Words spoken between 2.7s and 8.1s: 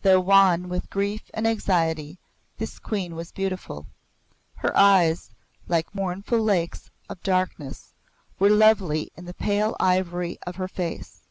Queen was beautiful. Her eyes, like mournful lakes of darkness,